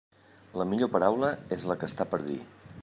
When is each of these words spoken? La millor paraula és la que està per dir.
La 0.61 0.65
millor 0.71 0.91
paraula 0.95 1.31
és 1.59 1.67
la 1.73 1.77
que 1.83 1.93
està 1.93 2.11
per 2.15 2.23
dir. 2.31 2.41